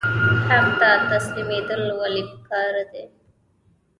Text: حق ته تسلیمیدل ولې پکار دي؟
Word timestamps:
حق 0.47 0.67
ته 0.79 0.89
تسلیمیدل 1.11 1.81
ولې 1.99 2.23
پکار 2.31 2.75
دي؟ 2.91 3.03